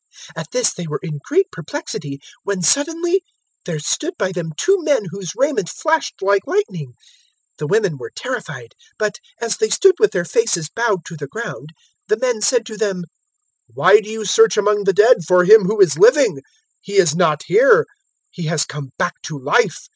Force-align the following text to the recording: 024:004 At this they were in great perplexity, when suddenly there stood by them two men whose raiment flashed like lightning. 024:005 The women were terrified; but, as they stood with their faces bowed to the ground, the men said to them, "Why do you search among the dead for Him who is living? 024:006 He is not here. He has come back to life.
024:004 0.35 0.41
At 0.41 0.51
this 0.51 0.73
they 0.73 0.87
were 0.87 0.99
in 1.03 1.19
great 1.23 1.51
perplexity, 1.51 2.19
when 2.41 2.63
suddenly 2.63 3.21
there 3.65 3.77
stood 3.77 4.15
by 4.17 4.31
them 4.31 4.49
two 4.57 4.79
men 4.81 5.03
whose 5.11 5.33
raiment 5.35 5.69
flashed 5.69 6.23
like 6.23 6.41
lightning. 6.47 6.93
024:005 7.59 7.59
The 7.59 7.67
women 7.67 7.97
were 7.99 8.09
terrified; 8.15 8.73
but, 8.97 9.19
as 9.39 9.57
they 9.57 9.69
stood 9.69 9.93
with 9.99 10.11
their 10.11 10.25
faces 10.25 10.69
bowed 10.75 11.05
to 11.05 11.15
the 11.15 11.27
ground, 11.27 11.69
the 12.07 12.17
men 12.17 12.41
said 12.41 12.65
to 12.65 12.77
them, 12.77 13.03
"Why 13.67 13.99
do 14.01 14.09
you 14.09 14.25
search 14.25 14.57
among 14.57 14.85
the 14.85 14.93
dead 14.93 15.17
for 15.23 15.43
Him 15.45 15.65
who 15.65 15.79
is 15.79 15.99
living? 15.99 16.37
024:006 16.37 16.41
He 16.79 16.97
is 16.97 17.15
not 17.15 17.43
here. 17.45 17.85
He 18.31 18.47
has 18.47 18.65
come 18.65 18.89
back 18.97 19.13
to 19.25 19.37
life. 19.37 19.87